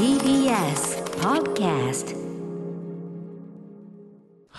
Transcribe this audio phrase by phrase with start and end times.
[0.00, 2.16] TBS Podcast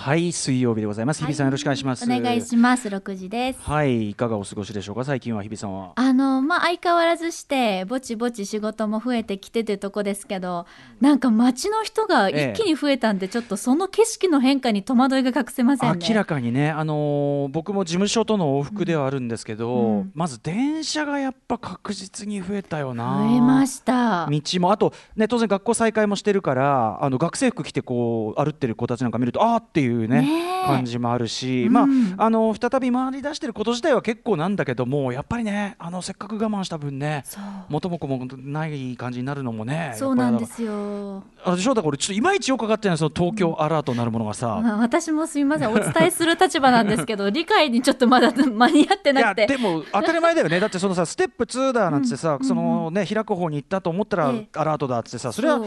[0.01, 1.21] はい水曜日でございます。
[1.23, 2.87] 日比さんよろしくお願いします、お願いします。
[2.87, 3.59] 6時です。
[3.61, 5.03] はいいかがお過ごしでしょうか？
[5.03, 5.91] 最近は日比さんは。
[5.95, 10.65] あのまあ相変わらずしてぼちぼち仕事も増えてきてというとこですけど
[11.01, 16.07] なんか街の人が一気に増えたんで、ちょっとその景色の変化に戸惑いが隠せませんね。
[16.09, 20.11] 明らかにね、あのー僕も事務所との往復ではあるんですけど、うん。
[20.15, 23.19] まず電車がやっぱ確実に増えたよな。
[23.29, 24.25] 増えました。
[24.31, 24.71] 道も。
[24.71, 30.51] あと、ね、当然学校再開もしてるからあの学生服着てこう歩ってる子たちなんか見るとあーっていうねねえ。
[30.65, 31.73] 感じもあるし、うん。
[31.73, 31.81] ま
[32.17, 37.23] あ、あの再び回り出してること自体は結構なんだけどもやっぱりねあのせっかく我慢した分ね
[37.69, 41.23] 元も子もない感じになるのもねそうなんですよ。
[41.43, 41.89] あのでしょだから。
[41.89, 45.71] 俺ちょっといまいちよく分かってないその東京アラートなるものがさ、まあ私もすみません。
[45.71, 49.47] お伝えする立場なんですけど理解にちょっとまだ間に合ってなくて。
[49.47, 50.59] でも当たり前だよね。
[50.59, 52.45] だってそのさステップ2だなんつってさ、うん。
[52.45, 54.47] そのね開く方に行ったと思ったら、ええ。
[54.53, 55.61] アラートだっつってさそれは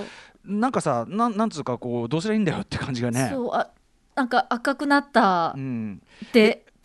[0.44, 3.30] なんかさなんなんつうかこうどうすりゃいいんだよって感じがね。
[3.32, 3.68] そうあ
[4.14, 6.02] なんか赤くなったうん。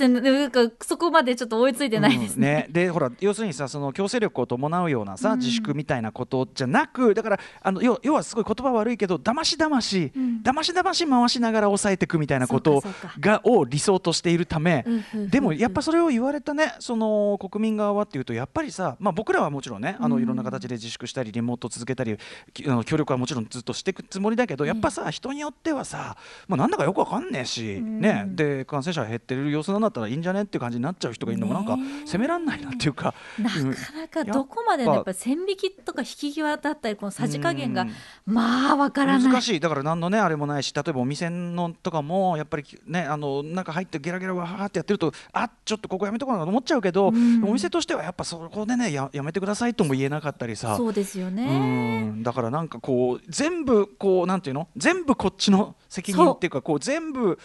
[0.07, 2.67] って、でなんかそこまでちょっと追いついてないですうんね。
[2.69, 5.39] でほら要するにさその強制力を伴うようなさ、うん。
[5.39, 10.43] 自粛みたいなことじゃなくだからあの要要はすごい言葉悪いけどだましだまし、うん。
[10.43, 12.83] だましだまし回しながら抑えていくみたいなこと
[13.19, 14.85] がを理想としているため、
[15.29, 20.23] でもやっぱそれを言われたねその国民側はっていうとやっぱりさ、まあ、僕らはもちろんねあのうん。
[20.23, 22.17] いろんな形で自粛したりリモート続けたり
[22.53, 27.99] きあの協力はもちろんずっとしていくつもりだけどやっぱさ人によってはさ、まあ、なんだかよくわかんねえし、うん。
[28.01, 33.13] ね、で感染者減ってる様子なんだったらいいんじゃねって感じになっちゃう人がいるのもなんか責めらんないなっていうか。
[33.37, 37.93] なかなかどこまでのやっぱ線引きとか引き際だったりこのさじ加減がうん。
[38.25, 39.31] まあわからない。
[39.31, 39.59] 難しい。
[39.59, 47.43] だから何のねあれもないし例えばお店のとかもやっぱりねあの中入ってゲラゲラわーってやってるとあちょっとここやめとこうかなと思っちゃうけど、うん。
[47.43, 50.77] お店としてはやっぱそこでねややめてくださいとも言えなかったりさ。
[50.77, 52.01] そうですようね。
[52.01, 52.23] ん。
[52.23, 54.67] だからなんかこう全部こうなんていうの？
[54.77, 57.39] 全部こっちの責任っていうかこう全部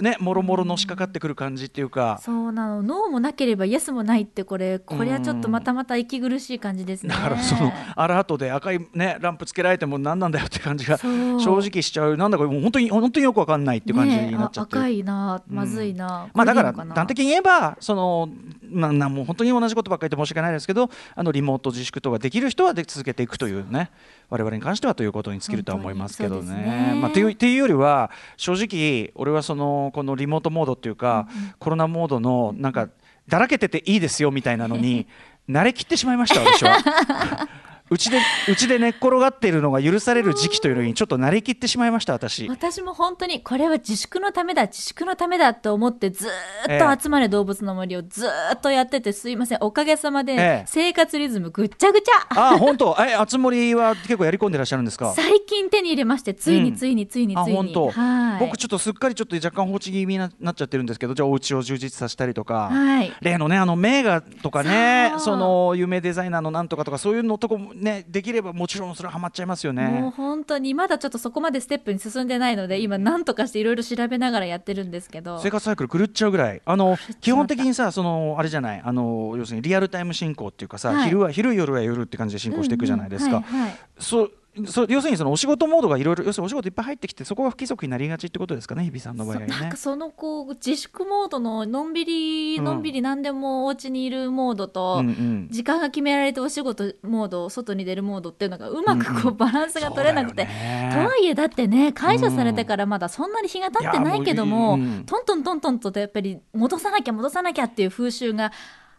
[0.00, 2.18] ねもろもろのしかかってくる感じっていうか。
[2.22, 7.14] そうなのノーもなければイエスもないってこれこれはちょっとまたまた息苦しい感じですね。
[7.14, 16.28] だからそのアラートで赤いねランプつけられても何なんだよって感じが正直しちゃうなんだかもう本当に本当によくわかんないっていう感じになっちゃって、ね赤いなまずいな。
[16.34, 18.28] まあ、だから端的に言えばその
[18.62, 23.90] ななもう本当に同じことばっかり言って申し訳ないですけどあのリモート自粛とかできる人はで続けていくというね
[24.30, 26.54] 我々に関してはということに尽きるとは思いますけどね。
[26.54, 31.28] ねまあ、っていうっていうよりは正直俺はそのこのリモートモードっていうか、
[31.58, 32.88] コロナモードのなんか
[33.28, 35.06] だらけてていいですよみたいなのに
[35.48, 37.48] 慣れきってしまいました私は。
[37.90, 38.18] うちで
[38.48, 42.48] うちで寝っ転がっているのが許される時期というのにちょっと慣れきってしまいました私。
[42.48, 46.30] 私も本当にこれは自粛のためだ自粛のためだと思ってずっ
[46.78, 49.58] と集まれ動物の森をずーっとやっててすいません。
[49.60, 50.24] おかげさまええ。
[50.24, 52.54] で生活リズムぐっちゃぐちゃ。
[52.54, 52.96] あ本当。
[52.98, 55.12] えあつ森は結構やり込んでらっしゃるんですか？
[55.12, 56.64] 最近手に入れましてついうん。
[56.64, 58.40] についについについに、あ本当、はい。
[58.40, 63.12] 僕ちょっとすっかりちょっと若干放置気味にななっちゃってるんですけどじゃあお家を充実させたりとか、はい。
[63.20, 70.12] 例のねあの名画とかねその有名デザイナーのなんとかとかそういうのとこもねできればもちろんそれはハマっちゃいますよもうね。
[70.16, 75.38] 本当にまだちょっとそこまでステップに進んでないので今何とかしていろいろ調べながらやってるんですけど。
[75.40, 76.62] 生活サイクル狂っちゃうぐらい。
[76.64, 78.82] あの基本的にさそのあれじゃない。
[78.84, 81.04] あの要するにリアルタイム進行っていうかさ、はい。
[81.04, 83.36] 昼は昼夜は夜って感じで進行していくじゃないですか。
[83.36, 83.50] うんうん。
[83.50, 83.78] はいはい。
[83.98, 84.32] そう
[84.66, 89.46] そう要するにそのお仕事モードがいろいろ要するにお仕事いっぱい入ってきてそこが不規則になりがちってことですかね日比さんの場合はね。
[89.48, 95.48] なんかそのこう自粛モードののんびりうんのんびり何でもお家にいるモードと、うんうん。
[95.50, 100.94] 時間が決められてお仕事モード外に出るモードっていうのがうまくこうバランスが取れなくて、そうだよね。
[100.94, 105.04] とはいえだってね解除されてからまだそんなに日が経ってないけども,、うん。
[105.04, 108.52] トントントントンとやっぱり戻さなきゃ戻さなきゃっていう風習が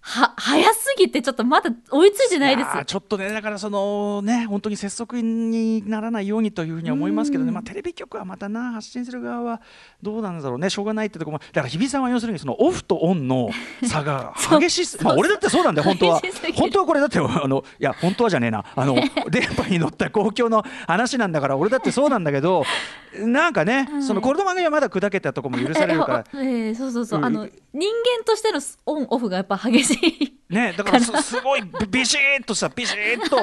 [0.08, 2.70] は早すぎてちょっとまだ追いついてないです。
[2.86, 7.54] ちょっとねだからそのね本当に拙速にならないようにというふうには思いますけどね、うん。
[7.56, 9.62] まあ、テレビ局はまたな発信する側は
[10.04, 10.70] どうなんだろうね。
[10.70, 13.50] しょうがないってところもだから日比さんは要するにそのオフとオンの
[13.84, 15.04] 差が 激しす。
[15.04, 16.22] まあ俺だってそうなんだよ 本当は。
[16.54, 18.64] 本当はこれだってあのいや本当はじゃねえな。
[18.76, 18.94] あの
[19.32, 22.64] 電波に乗った公共の話なんだから俺だってそうなんだけど
[23.18, 26.26] なんかね、はいそのこの番組はまだ砕けたところも許されるから。
[26.36, 27.26] ええええそうそうそう、うん。
[27.26, 30.40] あの人間としてのオンオフがやっぱ激しい see.
[30.48, 33.38] ね、だからすすごいビビシッとさビシッと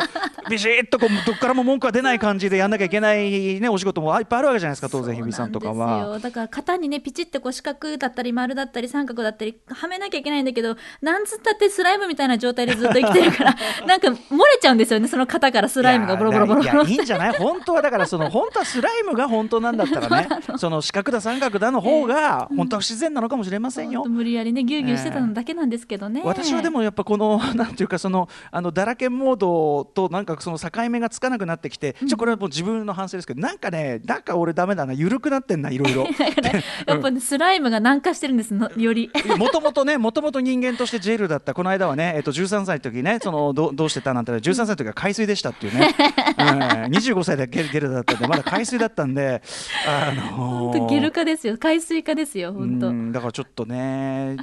[0.49, 5.99] ビシッとこうどっからも文句が出ない感じでやんなきゃいけない、ね、お仕事もいっぱいあるわけじゃないですか当然日比さんとかは。
[5.99, 16.63] よだから型にねピチってこう四角だったり丸だったり三角だったりはめなきゃいけないんだけどなんつったってスライムみたいな状態でずっと生きてるから なんか漏れちゃうんですよねその型からスライムがボロボロボロボロ。
[16.63, 17.33] いやいやいいんじゃない？
[17.33, 24.03] 本当はだからその本当はスライムが本当なんだったらね その四角だ三角だの方が本当は不自然なのかもしれませんよ。
[24.03, 24.15] ほんと。
[24.15, 36.07] 無理やりねギュウギュウしてたのだけなんですけどね、私はでもやっぱこの なんていうかそのあのだらけモードとなんかその境目がつかなくなってきて、ちょこれはもう自分の反省ですけどなんかねなんか俺ダメだな緩くなってんないろいろ。
[36.87, 39.11] やっぱね、スライムが軟化してるんですのより。
[39.39, 45.95] もともとねもともと人間としてジェルだったこの間はね、えっと、13歳の時ねそのどどうしてたなんて13歳の時は海水でしたっていうね、
[46.39, 46.47] うん、
[46.95, 49.43] 25歳でゲルゲルだったんでまだ海水だったんで
[49.87, 51.57] あのーゲル化ですよ。
[51.59, 52.53] 海水化ですよ。
[52.53, 52.89] 本当。
[52.89, 54.37] うんだからちょっとね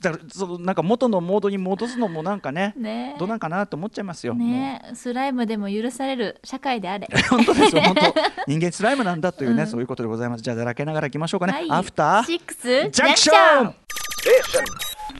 [0.00, 3.16] だからそのなんか元のモードに戻すのもなんかねね。
[3.18, 4.34] どうなんかなと思っちゃいますよ。
[4.34, 4.82] ね。
[4.94, 7.08] スライムでも許される社会であれ。
[7.30, 7.82] 本当ですよ。
[7.82, 8.14] 本当。
[8.46, 10.42] 人間スライムなんだというね、そういうことでございます。
[10.42, 11.70] じゃあだらけながらいきましょうかね、はい。
[11.70, 12.24] アフター。
[12.24, 13.74] シックスジャンクション。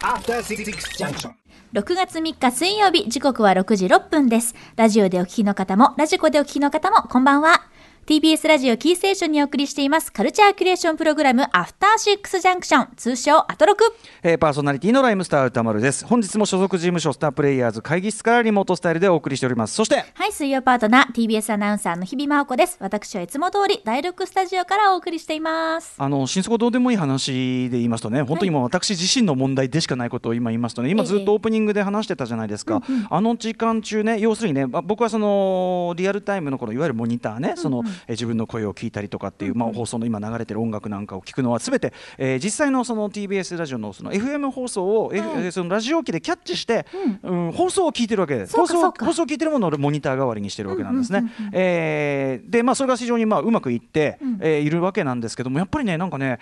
[0.01, 0.65] After Six
[0.99, 1.33] Junction.
[1.75, 4.55] 6月3日水曜日、時刻は6時6分です。
[4.77, 7.63] ラジオでお聞きの方も、ラジコでお聞きの方も、こんばんは。
[8.07, 13.95] TBS ラジオキーステーションにお送りしています、カルチャーキュレーションプログラム、アフターシックスジャンクション、通称アトロク。
[14.23, 16.05] えーパーソナリティのライムスター歌丸です。
[16.05, 19.75] 本日も所属事務所スタープレイヤーズ会議室からリモートスタイルでお送りしております。
[19.75, 22.77] そしてはい、水曜パートナー、TBS アナウンサーの日々真央子です。
[22.79, 25.95] 私はいつも通り、第6スタジオからお送りしています。
[25.97, 46.87] あの心底どうでもいい話で言いますとね本当にもう私自身の問題でしかないことを今言いますとね今ずっとオープニングで話してたじゃないですか、あの時間中ね要するにねま僕はそのリアルタイムのこのいわゆるモニターね、そのえ自分の声を聞いたりとかっていう、まあ、放送の今流れてる音楽なんかを聞くのはすべて、えー実際のその TBS ラジオのその FM 放送を、ーそのラジオ機でキャッチして、
[47.23, 47.53] うん。
[47.53, 51.25] 放送を聞いてるわけです放送放送を聞いてるものをモニター代わりにしてるわけなんですね。
[51.53, 56.39] えーでまあそれが非常にまあうまくいって、えーいるわけなんですけどもやっぱりねなんかね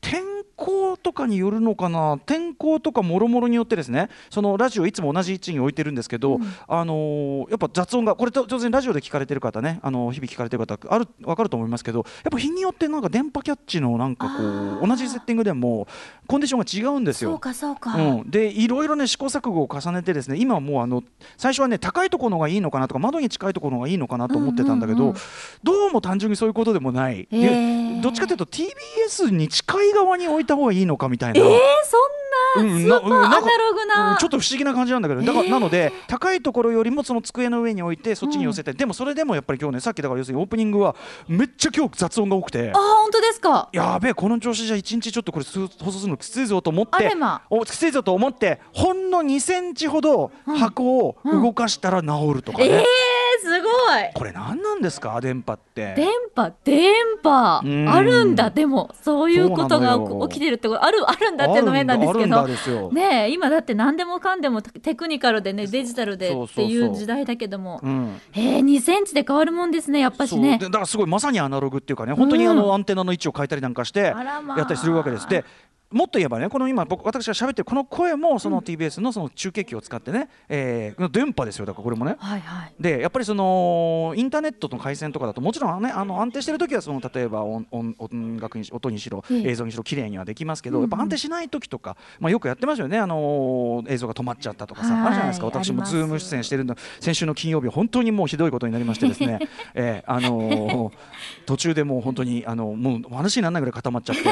[0.00, 2.18] 天候とかによるのかな？
[2.26, 4.08] 天候とかもろもろによってですね。
[4.30, 9.78] そのラジオいつも同じ位置に置いてるんですけど、あのーやっぱ雑音がこれと当然ラジオで聞かれてる方ね。
[9.82, 15.86] あの日々聞かれてる方ある分かると思いますけどやっぱ日によってなんか電波キャッチのなんかこう同じセッティングでも
[16.26, 17.30] コンディションが違うんですよ。
[17.30, 17.94] そうか、そうか。
[17.94, 21.04] うん、でいろいろね試行錯誤を重ねてですね今はもうあの
[21.36, 25.20] 最初はね高いところのがいいのかなとか窓に近いところのがいいのかなと思ってたんだけど、うんうんうん。
[25.62, 31.40] どうも単純にそういうことでもない、へでーどっちかというと TBS に近い側に置いた方がいいのかみたいな。
[31.40, 31.98] えー、そ
[32.58, 34.10] うんんな、スーパーアナなうんなんかログな。
[34.12, 40.96] うんちょっと不思議な感じなんだけどだから、えーなので高いところよりもその机の上に置いてそっちに寄せて、でもそれでもやっぱり今日ねさっきだから要するにオープニングは
[41.28, 42.74] めっちゃ今日雑音が多くてあ、。
[42.74, 43.68] 本当ですか。
[43.72, 52.82] やべえこの調子じゃ一日ちょっとこれす放送するのきついぞと思ってあれまおきついぞと思ってほんの2センチほど箱を動かしたら治るとかね、えー、
[53.40, 54.10] すごい。
[54.14, 55.20] これ何なんですか？
[55.20, 55.94] 電波って。
[55.94, 56.92] 電波、電
[57.22, 57.60] 波？
[57.64, 57.88] うん。
[57.88, 58.50] あるんだ。
[58.50, 62.00] でも、そういうことが起きてるってこと、ある、あるんだっていうのも変なん
[62.46, 62.90] ですけど。
[62.92, 66.64] ねえ、今だって何でもかんでもテクニカルでね、デジタルでそうそうそう。
[66.64, 67.80] っていう時代だけども。
[67.82, 68.20] うん。
[68.34, 70.58] えー、2センチで変わるもんですね、やっぱしね。
[70.60, 72.56] だからすごいまさにアナログっていうかね本当にあうん。
[72.58, 74.14] のアンテナの位置を変えたりなんかしてや
[74.62, 75.28] ったりするわけです。
[75.28, 75.44] で
[75.90, 82.16] もっと言えばねこの今僕私が喋ってるこの声もその TBS のその中継機を使ってね、えー電波ですよだからこれもね。
[82.18, 82.74] はいはい。
[82.80, 90.90] でやっぱりそのインターネットの回線とかだともちろんねあの安定してる時はその例えば音音音楽にし音にしろええ映像にしろ綺麗にはできますけど、うんうん。
[90.90, 95.46] やっぱ安定しない時とか、まあ、よくやってますよねあの映像が止まっちゃったとかさ、はいあるじゃないですか。
[95.46, 99.38] 私もズーム出演してるの先週の金曜日本当にもうひどいことになりましてですね、
[99.74, 100.92] えーあのー
[101.46, 104.22] 途中でもう本当にあのもう話にならないぐらい固まっちゃって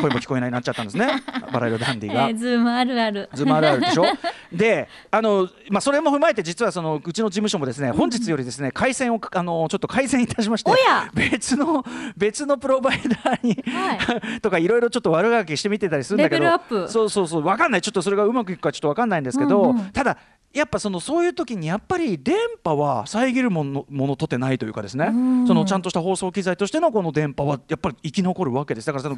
[0.00, 1.22] 声も聞こえないなっちゃったんですね。
[1.52, 2.26] バラ色ダンディが。
[2.28, 2.38] えー、。
[2.38, 3.28] ズームあるある。
[3.34, 4.04] ズームあるあるでしょ？
[4.52, 10.70] であの、まあ、それも踏まえて実はそのうちの事務所もですね本日よりですね回線をあのちょっと改善いたしまして
[11.14, 11.84] 別の
[12.16, 13.98] 別のプロバイダーに、は
[14.40, 16.42] とかいろいろちょっと悪あがきしてみてたりするんだけど。
[16.42, 16.88] レベルアップ。
[16.90, 17.42] そうそうそう。
[17.42, 17.82] 分かんない。
[17.82, 19.84] ちょっとそれがうまくいくかちょっと分かんないんですけど、うんうん。
[19.90, 20.16] ただ
[20.54, 25.46] やっぱそのそういう時にやっぱり電波は遮るものものとってないというかですね、うん。
[25.46, 28.86] そのちゃんとした放送機材としてのこの電波はやっぱり生き残るわけです。
[28.86, 29.16] だからその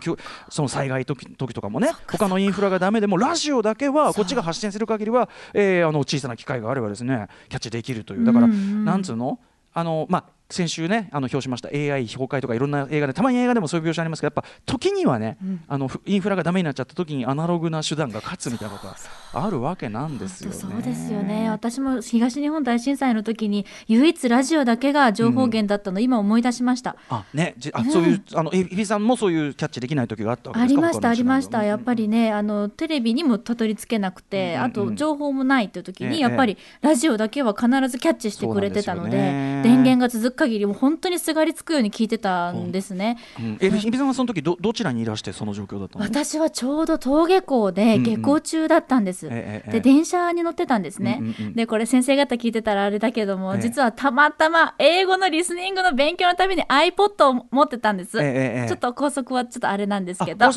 [0.49, 1.90] その災害時時とかもね。
[2.11, 8.25] 他のインフラがダメでもラジオだけはこっちが発信する限りは、えーあの小さな機械があればですねキャッチできるという。
[8.25, 8.85] だから、うんうん。
[8.85, 9.38] なんつうの？
[9.75, 11.69] あのまあ先週ねあの表しました。
[11.69, 15.37] AI 崩壊とかいろんな映画でたまに映画でもそういう描写ありますけどやっぱ時にはね、
[15.69, 18.97] あのふインフラがダメになっちゃった時にアナログな手段が勝つみたいなことが
[19.45, 20.57] あるわけなんですよね。
[20.57, 21.50] そうですよね。
[21.50, 26.97] 私も東日本大震災の時に唯一ラジオだけが情報源だったの、今思い出しました。
[27.11, 31.65] あねじあ、うんそういうあのえ日比さんもそういうキャッチできない時があったありましたありました。
[31.65, 34.47] やっぱりりねあのテレビにもたどり着けなくて、うん。
[34.49, 34.55] うん。
[34.55, 34.65] うん。
[34.65, 39.62] あと情報もないっていう時ええにやっぱりラジオだけは必ずキャッチしてくれてたのでね。
[39.62, 43.19] 電源が続限りもう本当にすがりつくように聞いてたんですね。
[43.38, 43.59] うん。
[43.61, 46.05] え日比さんはその時どどちらにいらしてその状況だったの？
[46.05, 49.26] 私はちょうど登下校で下校中だったんです。
[49.26, 51.19] ええええで電車に乗ってたんですね。
[51.21, 51.55] うんうんうん。
[51.55, 58.19] でこれ先生方聞いてたらあれだけども、ええ実はたまたま英語のリスニングの勉強のために iPod を持ってたんです。
[58.21, 60.47] ええええちょっと高速はちょっとあれなんですけど。
[60.47, 60.52] あ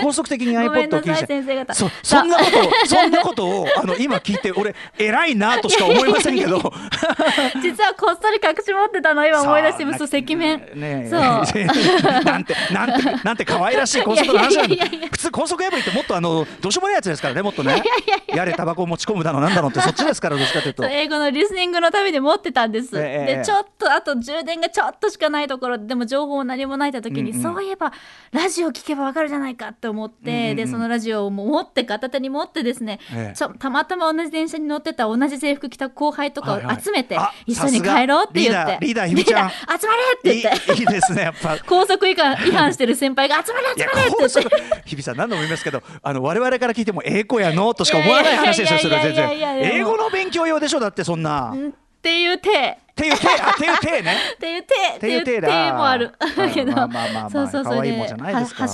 [0.00, 1.74] 高速的にごめん iPod をなさい聞いて先生方。
[1.74, 6.58] そ そんなことをそんなことをあの今聞いて俺偉いなとしか思いませんけど。
[7.62, 10.58] 実はこっそり隠し持ってたの今思い出してます赤面。
[10.74, 11.20] ねえそう。
[12.24, 14.86] なんてなんてなんて可愛らしい高速の話なんだ。
[15.10, 17.82] 普通高速破りってもっとあのどうしようもないやつですからねもっとね。
[18.28, 20.84] やれタバコを持ち込むだのなんだのってそっちですからどっちかというと。
[20.86, 22.90] 英語のリスニングのために持ってたんです。
[22.96, 27.92] ええでちょっとあと充電がちょっとしかないところででも情報何もないって時に、そういえば
[28.30, 33.36] ラジオ聞けばわかるじゃないかって思って、でそのラジオを持って片手に持ってですね、ええ。
[33.36, 38.78] ちょたまたま同じ電車に乗ってた同じ制服着た後輩とかを集めて、あ一緒に帰ろうって言って。
[38.80, 40.72] リーダーリーダーひみちゃん集まれっていい言って。
[40.74, 41.58] いいですねやっぱ。
[41.66, 44.28] 高速違反違反してる先輩が集まれ集まれって言高って。
[44.28, 44.50] 速
[44.84, 49.30] 日比さん何度も言いますけどあの我々から聞いても英語やのとしか思わない話ですよそれは全然。
[49.62, 51.52] 英語の勉強用でしょだってそんな。
[51.52, 54.16] っっていう手ていう手あっていう手ね。
[54.34, 55.40] っていう手 っていう手
[55.72, 56.12] もある。
[56.36, 56.50] うん。
[56.52, 58.14] けどまあまあそうそうそれで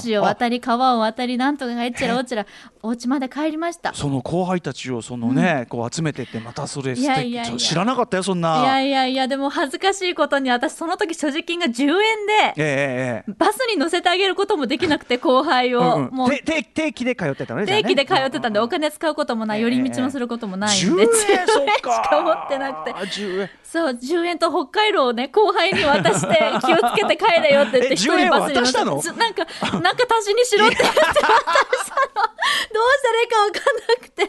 [0.04, 2.46] 橋を渡り川を渡りなんとかがえっちらおっちら
[2.82, 3.92] お家まで帰りました。
[3.94, 7.44] その後輩たちをそのね、こう集めてってまたそれ素いや敵いや。
[7.56, 8.60] 知らなかったよそんな。
[8.60, 16.30] いやいやいやでも恥ずかしいことに私その時所持金が10円でバスに乗せてあげることもできなくて後輩を、もう。
[16.30, 22.10] て定定期で通ってたのね定期で通ってたんでお金使うこともない寄り道もすることもないんで、10 10円しか。
[22.24, 22.90] 持ってなくて。
[22.92, 26.26] あ10円そう10円と北海道をね後輩に渡して
[26.64, 29.44] 気をつけて帰れよって言っ えて一人バスに乗10せてなんか
[29.80, 34.28] なんか足しにしろって言って渡したのしたらいいか分かんなくて。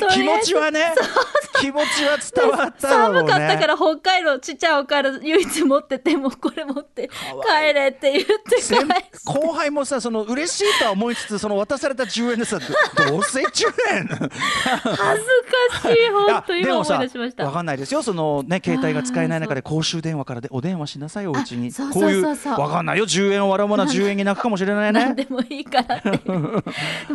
[0.00, 0.94] と気持ちはね
[1.60, 3.18] 気持ちは伝わっただね。
[3.20, 8.30] 寒かったから北海道ちっちゃいおから唯一持っててもうこれ持って帰れって言って
[9.24, 14.06] 後輩もさその嬉しいとは思いつつその渡された10円でさどどうせ10円？
[14.06, 14.28] 恥ず
[15.82, 17.44] かしい本当今思い出しました。
[17.44, 21.68] わかんないですよそのね携帯が使えない中で公衆電話からでお電話しなさいお家に。
[21.68, 22.36] あそうこういうそう。
[22.36, 25.00] そうそうわかんないよ10円を笑うものは10円に泣くかもしれないね。
[25.00, 26.62] 何でもいいからってでも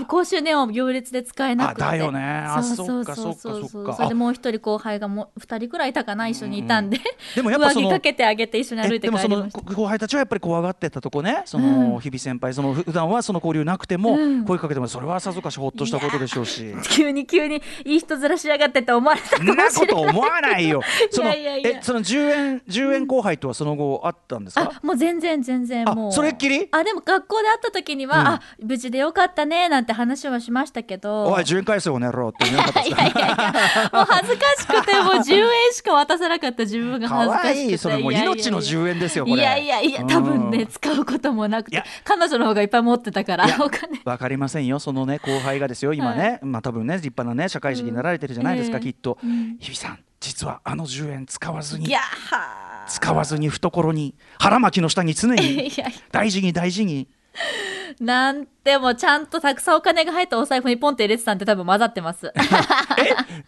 [0.08, 1.84] 公衆電話も行列で使えなくて。
[1.84, 2.20] あだよね。
[2.22, 3.94] あそうそうそうそっかそっかそうそっか。
[3.96, 7.00] それでもう一人後輩がもう二人くらいいたかな一緒にいたんで、
[7.36, 9.62] でもやっぱその 上着かけてあげて一緒に歩いて帰りました。
[9.74, 11.44] 後輩たちはやっぱり怖がってたとこね。
[11.46, 12.00] その、うん。
[12.00, 12.54] 日々先輩。
[12.54, 14.46] その普段はその交流なくても、うん。
[14.46, 16.74] 声かけてもそれはさぞかしほっとしたことでしょうし。
[16.92, 19.96] 急に急にいい人ずらしやがってって思われたかそんなもしれない。
[19.96, 20.82] こと思わないよ。
[21.12, 21.70] そのいやいやいや。
[21.72, 24.72] えその10円10円後輩とはその後あったんですか？
[24.76, 26.12] あもう全然全然あもう。
[26.12, 26.68] それっきり？
[26.72, 28.28] あでも学校で会った時には、うん。
[28.28, 31.26] あ無事でよかったねなんて話はしましたけど。
[31.26, 32.88] おい10円返せよねろって言わなかっ。
[32.88, 37.60] いやいやいやもう恥ずかしくてもう10円しか渡さなかった自分が可恥ずかしくて。
[37.60, 39.42] 愛いそれもう命の10円ですよこれ。
[39.42, 41.84] いやいやいや多分ねうん使うこともなくて。
[42.04, 43.46] 彼女の方がいっぱい持ってたから。
[43.60, 44.02] お金。
[44.06, 48.84] わかりませんよそのね後輩がですよ今ね、まあ多分ね立派なね社会人になられてるじゃないですか、うん。
[48.84, 49.58] きっと、うん。
[49.60, 55.88] 日比さん実はあの10円使わずにいやは使わずに懐に腹巻きの下に常 いにや。
[56.12, 57.08] 大事に大事に
[58.00, 62.32] なんてもちゃんとたくさんお金が入ったお財布にポンって入れてたんで多分混ざってます。
[62.36, 62.42] え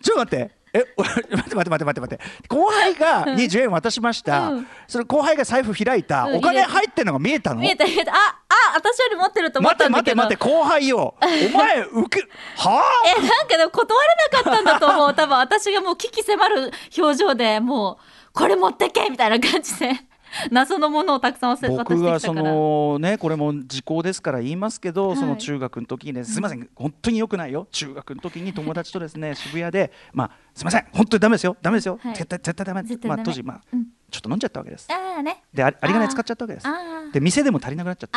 [0.02, 0.52] ちょっと待って。
[0.74, 2.02] え 待って待って待って待って。
[2.02, 4.68] 待って後輩がに10円渡しました、うん。
[4.88, 7.62] それ後輩が財布開いた、うんお金入ってんのが見えたの？
[7.62, 8.14] 見えた見えた。
[8.14, 8.16] あ
[8.50, 10.18] あ私より持ってると思っ待ってたんだけど。
[10.18, 11.16] 待って待って後輩よ。
[11.22, 12.28] お前受け
[12.58, 12.84] はあ？
[13.18, 15.14] えなんかでも断れなかったんだと思う。
[15.14, 17.98] 多分私がもう危機迫る表情でもう
[18.34, 19.92] これ持ってけみたいな感じで
[20.52, 25.18] 謎のものをたくさん僕がそのねこれも時効ですから言いますけど、はい。
[25.18, 27.68] その中学の時にねすみません本当に良くないよ。
[27.72, 31.58] 中学の時に友達とですね渋谷でまあすみません本当にダメですよ。
[31.62, 32.16] ダメですよ、はい。
[32.16, 32.84] 絶対絶対ダメ。
[33.04, 33.88] まあ当時まあ、うん。
[34.10, 34.88] ちょっと飲んじゃったわけです。
[34.90, 35.44] ああね。
[35.54, 36.68] であ有り金使っちゃったわけです。
[37.12, 38.10] で店でも足りなくなっちゃっ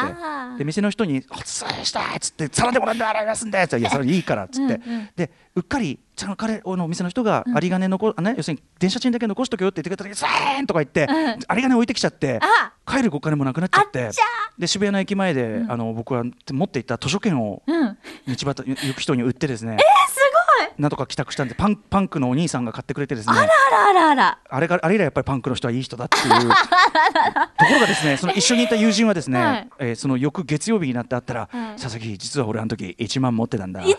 [0.54, 0.58] て。
[0.58, 1.44] で店の人に「お伝
[1.80, 5.08] えしたい」っつって「皿でもらんで洗いますんで」っつって「いやそれいいから」っつって、うんうん。
[5.16, 11.16] でうっかりその彼のお店の人が有り金残、あね、要するに電車賃だけ残しとけよって言ってくれた時「1000円!」とか言って、うん。
[11.16, 14.10] 有り金置いてきちゃってあ帰るお金もなくなっちゃって
[14.58, 17.96] で渋谷の駅前で、あの僕は持っていた図書券をうん。
[18.28, 20.20] え道端行く人に売ってですねす
[20.58, 20.70] ごい。
[20.78, 23.48] なんとか帰宅したんでパンパンクのお兄さんが買ってくれてですねあら
[23.88, 33.80] あらあらあれがあれ以来やっぱりパンクの人はいい人だっていう ところがですねその一緒にいた友人はですね、はいえーその翌月曜日になって会ったら、はい佐々木実は俺あの時1万持ってたんだ。
[33.80, 33.94] 1万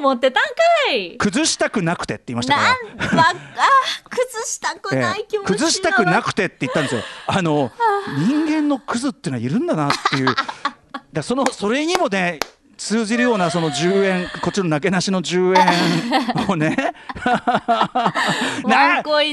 [0.00, 0.50] も持ってたんか
[0.92, 1.16] い。
[1.16, 3.08] 崩したくなくてって言いましたから。
[3.08, 7.02] なんわあ崩したくない気持ちえー崩したくなくくてって言ったんですよ。
[7.26, 7.70] あの
[8.18, 10.34] 人間のクズっていうのはいるんだなっていう。
[11.12, 12.40] だそのそれにもね
[12.76, 15.66] 通じるようなその10円こっちのなけなしの10円
[16.48, 16.76] をね。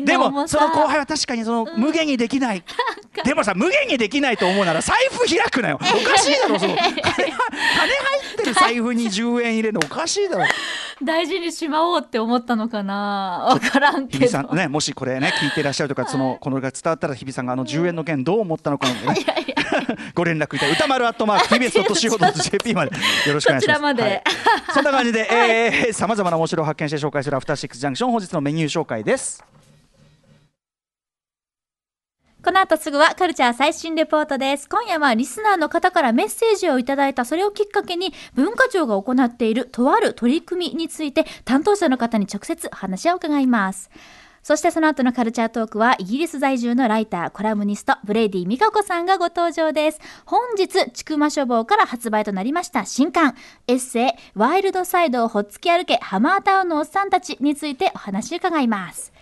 [0.05, 2.63] でもその後輩は確かにその無限にできない、
[3.23, 5.79] でもさ無限にできないと思うなら財布開くなよ。
[5.83, 6.75] おかしいだろその。
[6.75, 10.45] 金金入ってる財布に10円入れるのおかしいだろ。
[11.01, 13.45] 大事にしまおうって思ったのかな。
[13.49, 14.53] わからんけ日比さど。
[14.53, 19.17] んねもしこれね聞いてらっしゃるとかそのこのが伝わったら日比さんがあの10円の件どう思ったのかもね
[20.15, 22.91] ご連絡いただ歌丸アットマーク TBS.CO.JP まで
[23.27, 23.81] よろしくお願いします。
[23.81, 24.23] はい。
[24.73, 29.43] そんな感じで、 えー、さまざまな面白を発見して紹介するアフターシックスジャンクション本日のメニュー紹介です。
[32.43, 34.67] この後すぐはカルチャー最新レポートです。
[34.67, 43.89] 今夜はリスナーの方からメッセージをいただいた、それをきっかけに文化庁が行っているとある取り組みについて担当者の方に直接話を伺います。
[44.43, 50.01] そしてその後のカルチャートークはイギリス在住のライター、コラムニスト、ブレイディ・ミカコさんがご登場です。
[50.25, 53.35] 本日、ちくま書房から発売となりました新刊、
[53.67, 59.13] エッセイ、ワイルドサイドをほっつき歩け、ハマータウンのおっさんたちについてお話伺います。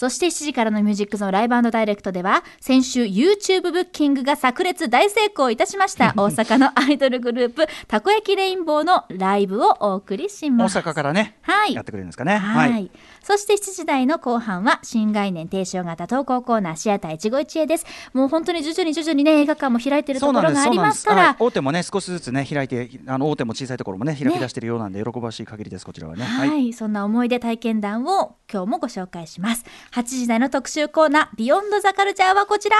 [0.00, 6.14] そして7時からのミュージックゾーンライブダイレクトでは、先週 YouTube ブッキングが炸裂大成功いたしました。
[6.16, 10.78] 大阪のアイドルグループ、たこ焼きレインボーのライブをお送りし大ます。
[10.78, 12.90] 阪からね、はいやってくれるんですかねはい、
[13.22, 17.84] そして7時台の後半は新概念提唱型投稿コーナーシアター一期一会です。
[18.14, 21.36] もう本当に徐々に徐々にね映画館も開いているところがありますかはいら。
[21.38, 29.64] 大手もね少しずつね開いてあの大手も小さいところもね開き出してるようなんで、喜ばしい限りですこちらはねはい、そんな思い出体験談を今日もご紹介します。
[29.92, 32.76] 8時台の特集コーナー、ビヨンドザカルチャーはこちら。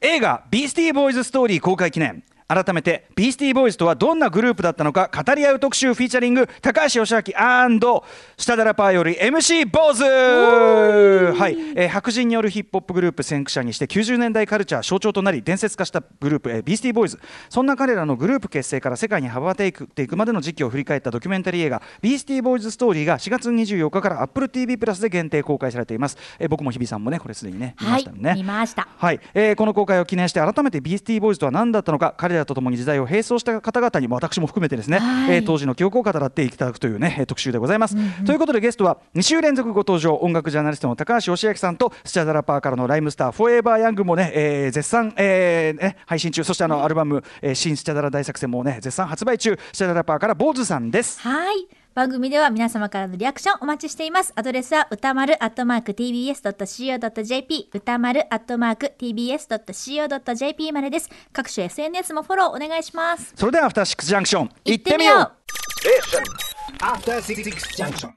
[0.00, 7.22] 映画「ビースティーボーイズ・ストーリー」公開記念改めてビースティーボーイズとはどんなグループだったのか語り合う特集フィーチャリング高橋義明
[8.36, 10.02] 下ダラパーより MC 坊主。
[11.32, 17.18] はい、えー白人によるヒップホップグループ先駆者にして90年代カルチャー象徴となり伝説化したグループ、えービースティーボーイズ
[17.48, 28.86] そんな彼らのグループ結成から世界に羽ばたいていくまでの時期を振り返ったドキュメンタリー映画ビースティーボーイズストーリーが4月24日から AppleTV プラスで限定公開されています、えー僕も日比さんもねこれすでにね見まはいしたよね、見ました。
[28.96, 46.44] はい、えーこの公開を記念して改めてビースティーボーイズとは何だったのか彼らと共に時代を並走した方々にも私も含めてですね、はいえー当時の記憶を語らっていただくというねえー特集でございます、ということでゲストは2週連続ご登場音楽ジャーナリストの高橋義明さんとスチャダラパーからのライムスターフォーエバーヤングもね、えー絶賛、えーね、配信中。
[46.44, 49.58] そしてあのアルバム、えー新スチャダラ大作戦もね絶賛発売中。
[49.72, 51.20] スチャダラパーから坊主さんです。
[51.20, 51.68] はい。
[51.94, 54.32] 番組では皆様からのリアクションお待ちしています。
[54.34, 61.10] アドレスは歌丸アットマーク tbs.co.jp 歌丸アットマーク tbs.co.jp までです。
[61.32, 63.34] 各種 SNS もフォローお願いします。
[63.36, 65.42] それではアフターシックスジャンクション行ってみよう行ってみよう
[65.82, 66.22] Station.
[66.80, 67.42] After Six
[67.76, 68.10] Junction.